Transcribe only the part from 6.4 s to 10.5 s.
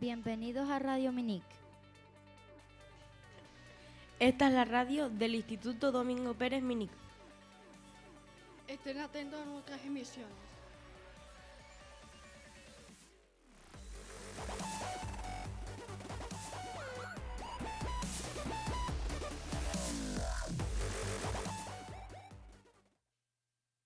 Minic. Estén atentos a nuestras emisiones.